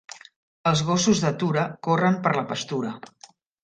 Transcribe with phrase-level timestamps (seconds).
[0.71, 2.99] Els gossos d'atura corren per la pastura.